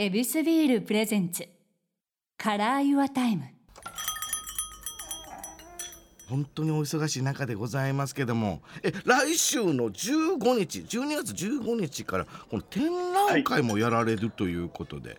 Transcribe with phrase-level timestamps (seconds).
[0.00, 3.42] ヱビスビール presents。Color Your Time。
[6.28, 8.62] 本当にお忙しい中でございますけども。
[8.84, 15.18] え来週の15日12月15日からこの展覧会もやられるということで、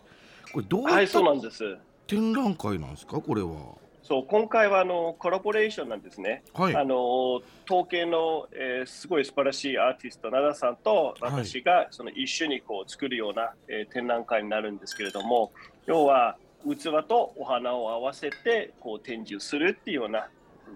[0.50, 1.76] これどうはいい、ったそうなんです。
[2.06, 3.20] 展覧会なんですか？
[3.20, 3.74] これは
[4.10, 6.42] そう今回はあのコラボレーションなんですね。
[6.52, 15.52] はいあの陶芸の、えーすごい素晴らしいアーティスト奈良さんと私がその一緒にこう作るような、えー展覧会になるんですけれども、
[15.86, 16.36] 要は
[16.68, 20.26] 器とお花を合わせてこう展示するっていうような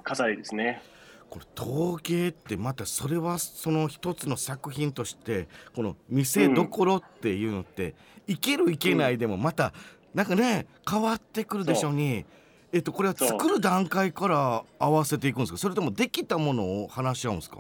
[0.05, 0.81] 飾りですね。
[1.29, 7.97] これ陶芸ってまたそれはその一つの作品としてこの見せどころっていうのって、
[8.29, 9.73] いけるいけないでもまた
[10.15, 12.25] なんかね変わってくるでしょうに
[12.75, 15.59] えっとこれは作る段階から合わせていくんですか？
[15.59, 17.59] それともできたものを話し合うんですか？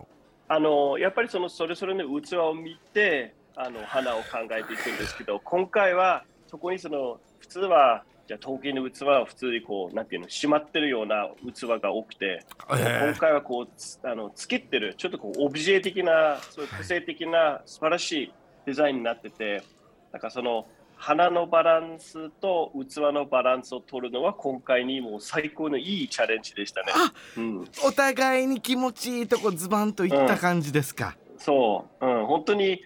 [0.48, 13.12] あのやっぱりそのそれぞれの器を見てあの花を考えていくんですけど今回はそこにその普通はじゃあ陶芸の器は普通にこうなんていうの閉まってるような器が多くて、え。
[13.12, 18.32] 今回はこうつあのつけてるちょっとこうオブジェ的なそういう個性的な素晴らしい
[18.66, 19.62] デザインになってて
[20.10, 26.92] なんかその花のバランスと器のバランスを取るのは今回にもう最高のいいチャレンジでしたね。
[26.94, 27.68] あうん。
[27.84, 32.82] お互いに気持ちいいとこズバンといった感じですか、そう、うん、本当に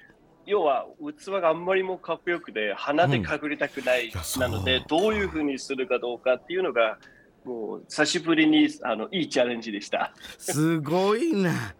[0.47, 6.99] 要は器があんまりもかっこよくて鼻で隠れたくない、うなのでどういうふうにするかどうかっていうのが
[7.45, 10.13] もう久しぶりにあのいいチャレンジでした。
[10.39, 11.75] すごいな。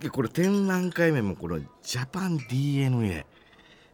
[0.00, 3.24] でこれ展覧会名もこのジャパン DNA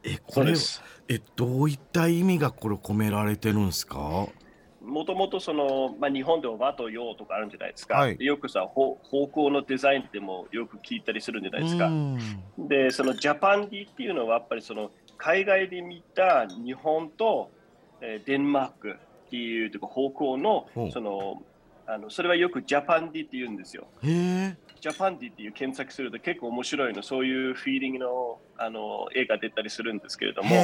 [0.03, 0.83] えこれです
[1.13, 4.29] えどういった意味がこれ込められてるんですか？
[4.81, 8.17] もともとその、まあ、日本では和と洋とかあるんじゃないですか、はい。
[8.17, 11.89] でよくさほ方向のデザインでもよく聞いたりするんじゃないですか。
[11.89, 12.19] うん。
[12.57, 17.51] でそのジャパンディっていうのはやっぱりその海外で見た日本と、
[18.01, 18.93] えーデンマーク
[19.27, 21.43] っていうとか方向のその
[21.93, 23.89] あのそれはよくジャパンディって言うんですよ。
[24.03, 30.57] へえジャパンディっていう検索すると結構面白いのそういうフィーリングのあの絵が出たりするんですけれども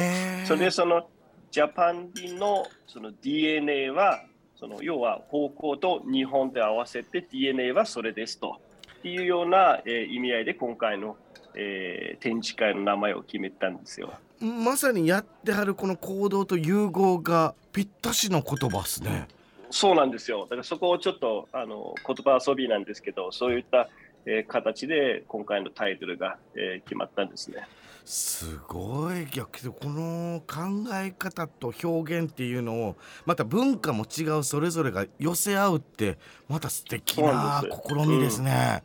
[0.45, 1.07] それでその
[1.51, 4.23] ジャパンディのその DNA は
[4.55, 8.59] その要は方向と日本で合わせて DNA はそれですと
[8.99, 11.17] っていうような、えー意味合いで今回の、
[11.55, 14.13] えー展示会の名前を決めたんですよ。
[14.39, 19.27] まさにやってはるこの行動と融合がぴったしの言葉っすね
[19.69, 20.41] そうなんですよ。
[20.43, 23.89] だからそこをちょっとあの言葉遊びなんですけど、そういった、
[24.25, 27.67] えー形で今回のタイトルが、えー決まったんですね。
[28.05, 32.95] すごいいやけどこの考え方と表現っていうのを
[33.25, 36.17] また文化も違うそれぞれが寄せ合うって
[36.47, 38.81] また素敵な試みですね。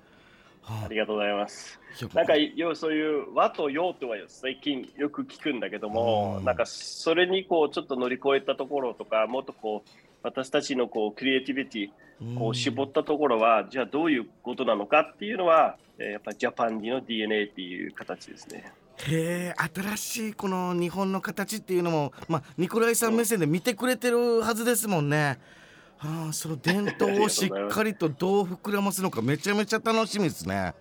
[0.62, 1.78] はありがとうございます。
[2.14, 9.90] なんか要はそういう和と洋とは最近よく聞くんだけども、うんなんかそれにこうちょっと乗り越えたところとか、もっとこう
[10.22, 18.72] 私たちのこうクリエイティビティこう絞ったところは、じゃあどういうことなのかっていうのは、えーやっぱジャパンディの DNA っていう形ですね。
[19.04, 25.38] へえ新しいこの日本の形っていうのも、まあ、ニコライさん目線で見てくれてるはずですもんね。
[25.98, 30.74] はあ、その伝統をしっかりとどう膨らますのかめちゃめちゃ楽しみですね。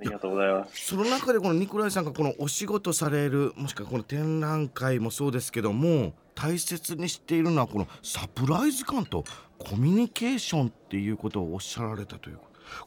[0.00, 0.86] ありがとうございます。
[0.86, 9.24] その中でこのニコライさんがこのお仕事されるもしくはこの展覧会もそうですけども大切にしているのはこのサプライズ感と
[9.58, 12.38] コミュニケーションっていうことをおっしゃられたという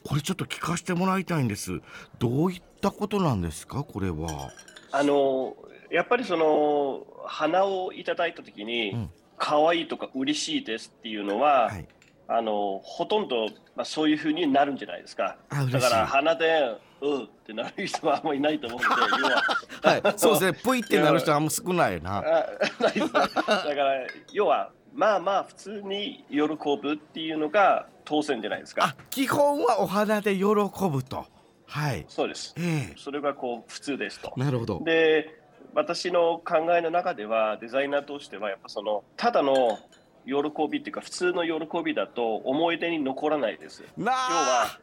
[0.04, 1.82] これちょっと聞かせてもらいたいんです。
[2.20, 3.84] どういったことなんですか？
[3.84, 4.52] これは。
[4.92, 5.56] あの
[5.90, 9.10] やっぱりその花をいただいたときに、うん。
[9.44, 11.88] 可愛いとか嬉しいですっていうのは、はい
[12.34, 15.36] あのほとんど、まあ、そういうふうになるんじゃないですか。
[15.50, 18.88] だから花でうんってなる人はあんまりいないと思うんで、
[19.20, 19.44] 要は。
[19.84, 20.14] はい。
[20.18, 20.54] そうですね。
[20.54, 22.20] ぷいってなる人はあんま少ないな。
[22.20, 23.02] あないです。
[23.02, 26.38] ねだから要はまあまあ普通に喜
[26.82, 28.86] ぶっていうのが当然じゃないですか。
[28.86, 28.96] あ。
[29.10, 31.26] 基本はお花で喜ぶと。
[31.68, 32.06] はい。
[32.08, 32.56] そうです。
[32.58, 34.34] えそれがこう普通ですと。
[34.38, 34.40] え。
[34.40, 34.82] なるほど。
[34.86, 35.42] で
[35.74, 39.80] 私の考えの中ではデザイナーとしてはやっぱそのただの
[40.26, 40.34] 喜
[40.70, 43.84] びっていうか普通の喜びだと思い出に残らないです。
[43.98, 44.80] な要は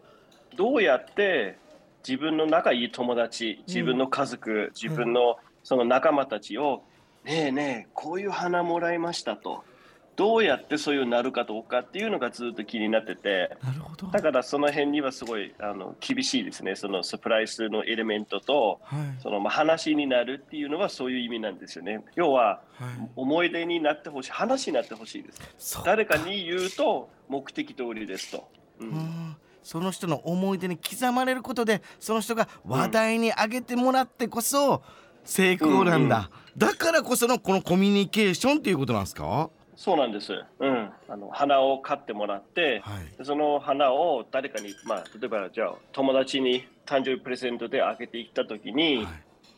[0.56, 1.58] どうやって
[2.06, 6.82] 自分の仲いい友達自分の家族、自分のその仲間たちを、
[7.25, 9.64] ねえねえこういう花もらいましたと
[10.19, 13.56] どうやってそういうなるかどうかっていうのがずっと気になってて。
[13.62, 14.09] なるほど。
[14.09, 16.75] だからその辺にはすごいあの厳しいですね。
[16.75, 19.00] そのサプライズのエレメントとはい。
[19.23, 22.05] そのまあ話になるっていうのはそういう意味なんですよね。
[22.17, 23.09] 要ははい。
[23.15, 25.81] 思い出になってほしい話になってほしいです。
[25.85, 28.49] 誰かに言うと目的通りですと、
[28.81, 28.88] うん。
[28.88, 34.82] うんその人の思い出に刻まれることでその人が話題に上げてもらってこそ、
[35.25, 39.50] 成功なんだ、だからこそのこのコミュニケーションっていうことなんですか？
[39.79, 40.33] そうなんです。
[40.59, 40.91] うん。
[41.09, 49.07] あの花を買ってもらって、はいその花を誰かに、まあ、例えばじゃあ友達に誕生日プレゼントであげていったときに、はい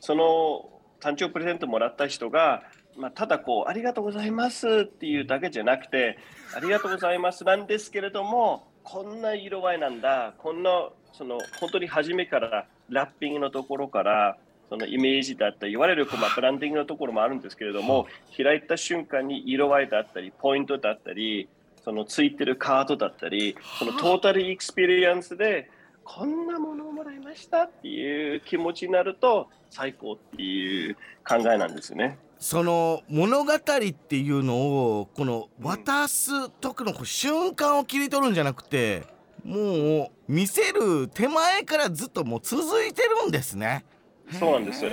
[0.00, 0.68] その
[1.00, 2.62] 誕生日プレゼントもらった人が、
[2.96, 6.18] まあ、ただこう、ありがとうございますっていうだけじゃなくて、
[6.54, 14.36] ありがとうございますなんですけれども、こんな色合いなんだ、こんな、その本当に初めからラッピングのところから、
[14.70, 18.06] そのイメージだったり、言われるこうまあブランディングのところもあるんですけれども、
[18.36, 21.48] 開いた瞬間に色合いだったり、ポイントだったり、
[21.84, 25.68] そのついてるカードだったり、その total experience で、
[26.04, 30.96] こんなものをもらいましたっていう気持ちになると最高っていう
[31.26, 32.18] 考えなんですよね。
[32.38, 34.56] その物語っていうの
[34.98, 39.02] をこの渡す時の瞬間を切り取るんじゃなくて
[39.44, 43.84] もう見せる手前からずっともう続いてるんですね。
[44.32, 44.86] そうなんです。
[44.86, 44.92] うん、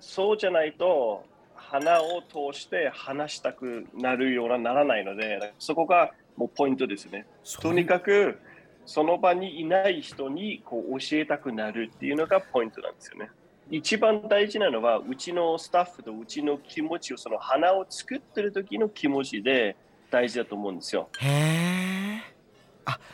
[0.00, 1.24] そうじゃないと
[1.54, 7.26] 花を通して話したくなるようなならないので、そこがもうポイントですね。
[7.60, 8.38] とにかく
[8.84, 13.30] その場にいない人にこう教えたくなるっていうのがポイントなんですよね。
[13.70, 19.76] 一番大事なのはうちのスタッフとうちの気持ちをその花を作ってる時の気持ちで
[20.10, 21.08] 大事だと思うんですよ。
[21.20, 22.01] へえ。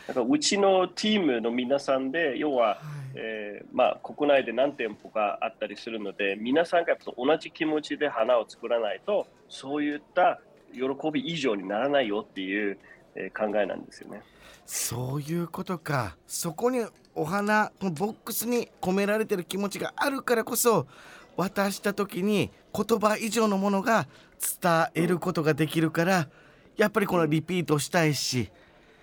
[0.07, 2.79] だからうちのチームの皆さんで要は、
[3.15, 10.39] えーまあ、国内で何店舗かあったりするので皆さんがやっぱ同じ気持ちで花を作らないとそういった
[10.73, 10.81] 喜
[11.11, 12.77] び以上にならないよっていう、
[13.15, 14.21] えー考えなんですよね。
[14.65, 16.15] そういうことか。
[16.27, 16.85] そこに
[17.15, 20.87] お花このボックスに込められてる気持ちがあるからこそ
[21.35, 24.07] 渡した時に言葉以上のものが
[24.61, 26.29] 伝えることができるから
[26.77, 28.51] やっぱりこのリピートしたいし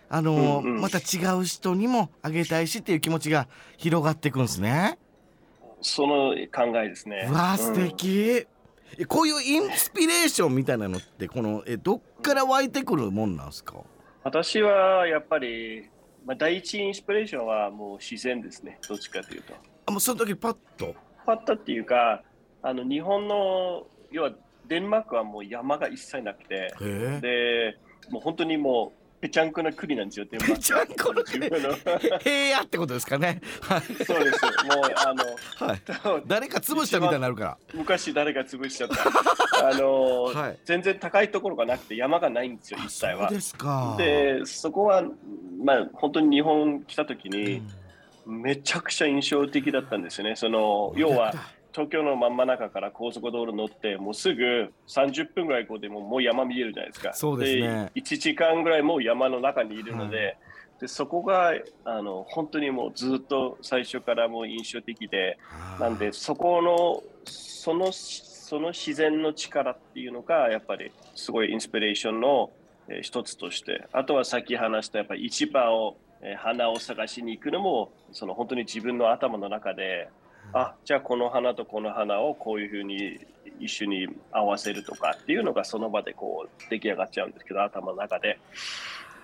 [0.09, 0.81] あの、うんうん。
[0.81, 4.99] また違う人にもあげたいしっていう気持ちが広がっていくんですね。
[5.81, 7.27] その考えですね。
[7.29, 7.59] うわあうん。
[7.59, 8.47] 素敵、
[8.99, 13.75] えこういうインスピレーションみたいなのってこのえどっから湧いてくるもんなんですか？
[14.25, 15.89] 私はやっぱり、
[16.25, 19.55] まあ、第一インスピレーションはもう自然ですね、どっちかというと。
[19.87, 20.95] あもうその時パッと？
[21.25, 22.23] パッタっていうか、
[22.63, 24.33] あの日本の、要は
[24.67, 26.73] デンマークはもう山が一切なくて、
[27.21, 27.79] で、
[28.11, 30.27] もう本当にもう、ぺちゃんこな国なんですよ。
[30.27, 33.41] ぺちゃんこな国平野ってことですかね。
[33.61, 33.81] はい。
[34.05, 34.45] そうです。
[34.45, 34.53] もう、
[35.05, 35.25] あの、
[35.69, 35.83] はい。
[36.27, 39.67] 誰か潰したみたいになるか昔誰が潰しちゃった。
[39.69, 42.85] あの、はい全然高いところがなくて山がないんですよ、ら。
[42.85, 43.37] 一切はそう。
[43.37, 43.95] ですか。
[43.99, 45.03] で、そこは、
[45.65, 47.63] まあ、本当に日本来た時うに
[48.27, 50.37] ん、めちゃくちゃ印象的だったんですよね。
[50.37, 51.35] その、要は、
[51.77, 57.13] 東京の真ん中から高速道路乗って、もうすぐ30分ぐらいこうでももう山見えるじゃないですか。
[57.13, 57.93] そうですね。
[57.95, 60.39] 1時間ぐらいもう山の中にいるので、
[60.81, 61.53] でそこが
[61.85, 65.39] あの本当にもうずっと最初からもう印象的で、
[65.79, 72.51] なんでそこのそのその自然の力っていうのがやっぱりすごいインスピレーションの、
[72.89, 80.09] えー一つとして、あとはさっき話したやっぱり市場を、えー花を探しに行くのもその本当に自分の頭の中で、
[80.53, 83.19] あじゃあこの花とこの花をこういうふうに
[83.61, 88.39] 一緒に合わせるとかっていうのがその場でこう出来上がっちゃうんですけど頭の中で、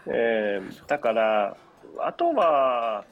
[0.07, 1.57] えーだから
[1.99, 3.05] あとは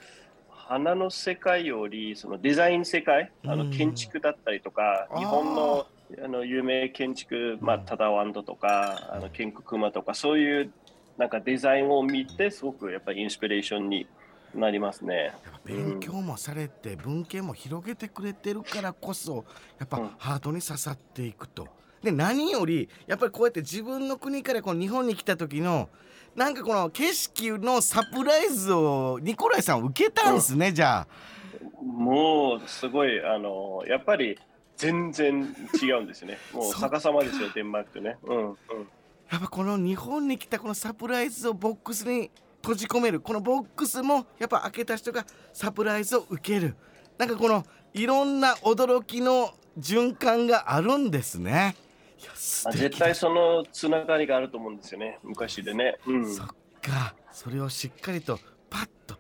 [0.49, 3.71] 花の世界よりそのデザイン世界あうん。
[3.71, 5.87] の建築だったりとか日本の
[6.25, 10.73] あの有名建築、まあ、うんタダワンドとかあの建国熊とかそういう
[11.19, 14.07] なんかデザインを見てすごくやっぱりインスピレーションに
[14.55, 15.33] なりますね。
[15.65, 19.45] 勉強もされて文献も広げてくれてるからこそ
[19.79, 21.69] やっぱうんハートに刺さっていくと。
[22.03, 25.91] で何よりやっぱりこうやって自分の国からこの日本に来た時の
[26.35, 31.07] なんかこの景色のサプライズをニコライさん受けたんですね、じゃあ。
[31.83, 34.39] もうすごいあのやっぱり
[34.77, 36.39] 全然違うんですよね。
[36.55, 38.17] もう逆さまですよデンマークとね。
[38.23, 38.57] うんうん。
[39.31, 42.31] やっぱこの日本に来たこのサプライズをボックスに
[42.63, 46.77] 閉じ込めるこのボックスもやっぱ開けた人がサプライズを受ける
[47.19, 47.65] なんかこの
[47.95, 51.75] いろんな驚きの循環があるんですね。
[52.73, 55.19] 絶対そのつながりがあると思うんですよね。
[55.23, 55.99] 昔でね。
[56.07, 56.35] うん。
[56.35, 56.47] そっ
[56.83, 58.39] かそれをしっかりと
[58.69, 59.17] パッと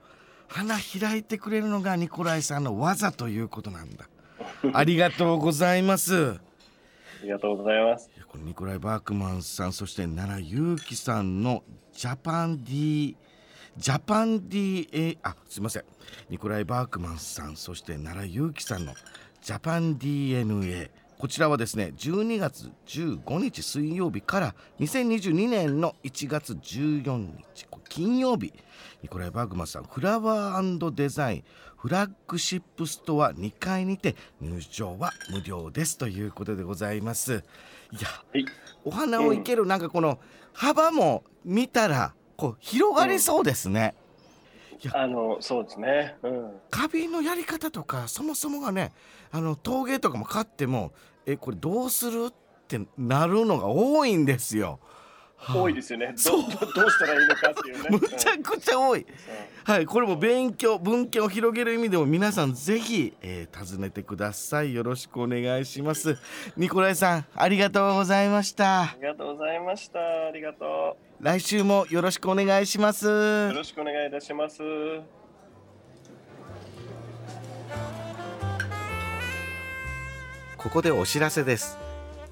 [0.49, 4.09] 花開いてくれるのがニコライさんの技ということなんだ。
[4.73, 6.33] ありがとうございます。
[6.33, 6.41] あ
[7.23, 8.11] りがとうございます。
[8.29, 13.17] このニコライ・バークマンさんそして奈良祐樹さんのジャパン D
[13.77, 15.85] ジャパン DA あすいません。
[16.29, 18.95] ニコライ・バークマンさんそして奈良祐樹さんの
[19.43, 28.55] ジャパン DNA こちらはですね12月15日水曜日から2022年の1月14日金曜日。
[29.03, 31.45] ニコライ・バーグマンさん Flowers & Design
[31.77, 35.99] Flagship Store 2階にて入場は無料です。
[35.99, 37.43] ということでございます。
[37.93, 38.45] いや、はい。
[38.85, 40.19] お花を生けるなんかこの
[40.53, 43.95] 幅も見たらこう広がりそうですね、
[44.95, 46.17] あのそうですね。
[46.23, 46.51] うん。
[46.71, 48.93] 花瓶のやり方とかそもそもがね
[49.31, 50.93] あの陶芸とかも買っても
[51.27, 52.29] えこれどうする？
[52.31, 52.33] っ
[52.67, 54.81] てなるのが多いんですよ。
[55.41, 56.13] はあ多いですよね。
[56.17, 57.89] そうどどどうしたらいいのかっていうね。
[57.99, 59.01] むちゃくちゃ多い。
[59.01, 59.07] うん
[59.65, 66.17] はい、これも勉強文献を広げる意味でも皆さんぜひ、えー訪ねてくださいよろしくお願いします
[66.57, 70.01] ニコライさんありがとうございましたありがとうございました。
[70.01, 73.11] ありがと来週もよろしくお願いしますう。
[73.11, 74.63] よろしくお願いいたします。
[80.57, 81.79] ここでお知らせです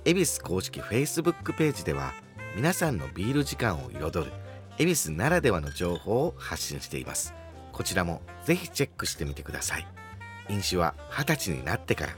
[0.04, 2.12] ヱビス公式 Facebook ページでは
[2.56, 4.32] 皆さんのビール時間を彩る
[4.78, 7.34] ヱビスならではの情報を発信しています。
[7.72, 9.86] こちらもぜひチェックしてみてください。
[10.48, 12.16] 飲酒は二十歳になってから。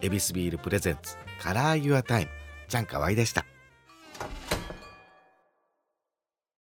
[0.00, 2.30] ヱビスビール presents Color Your Time。
[2.68, 3.44] ちゃんカワイでした。